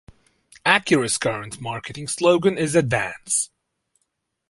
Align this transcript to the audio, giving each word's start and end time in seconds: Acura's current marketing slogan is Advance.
Acura's 0.65 1.19
current 1.19 1.61
marketing 1.61 2.07
slogan 2.07 2.57
is 2.57 2.73
Advance. 2.73 3.51